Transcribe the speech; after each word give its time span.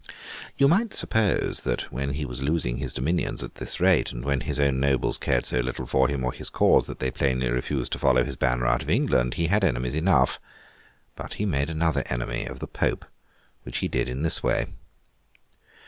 You 0.57 0.67
might 0.67 0.95
suppose 0.95 1.59
that 1.59 1.81
when 1.93 2.13
he 2.13 2.25
was 2.25 2.41
losing 2.41 2.77
his 2.77 2.91
dominions 2.91 3.43
at 3.43 3.53
this 3.53 3.79
rate, 3.79 4.11
and 4.11 4.25
when 4.25 4.41
his 4.41 4.59
own 4.59 4.79
nobles 4.79 5.19
cared 5.19 5.45
so 5.45 5.59
little 5.59 5.85
for 5.85 6.07
him 6.07 6.25
or 6.25 6.33
his 6.33 6.49
cause 6.49 6.87
that 6.87 6.97
they 6.97 7.11
plainly 7.11 7.51
refused 7.51 7.91
to 7.91 7.99
follow 7.99 8.23
his 8.23 8.35
banner 8.35 8.65
out 8.65 8.81
of 8.81 8.89
England, 8.89 9.35
he 9.35 9.45
had 9.45 9.63
enemies 9.63 9.93
enough. 9.93 10.39
But 11.15 11.35
he 11.35 11.45
made 11.45 11.69
another 11.69 12.01
enemy 12.09 12.47
of 12.47 12.57
the 12.59 12.65
Pope, 12.67 13.05
which 13.61 13.77
he 13.77 13.87
did 13.87 14.09
in 14.09 14.23
this 14.23 14.41
way. 14.41 14.65